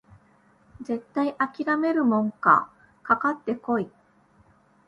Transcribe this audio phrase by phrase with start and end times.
[0.81, 2.71] 絶対あきらめるもんか
[3.03, 3.87] かかってこい！